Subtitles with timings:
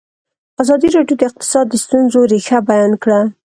[0.61, 3.19] ازادي راډیو د اقتصاد د ستونزو رېښه بیان کړې.